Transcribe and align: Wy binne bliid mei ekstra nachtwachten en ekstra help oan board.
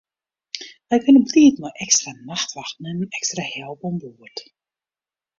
Wy 0.93 0.97
binne 1.03 1.21
bliid 1.27 1.59
mei 1.65 1.71
ekstra 1.85 2.13
nachtwachten 2.29 2.89
en 2.91 3.05
ekstra 3.19 3.45
help 3.53 3.79
oan 3.87 3.97
board. 4.03 4.37